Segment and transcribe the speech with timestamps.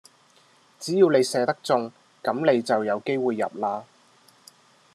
[0.79, 1.91] 只要你射得中,
[2.23, 3.83] 咁你就有機會入啦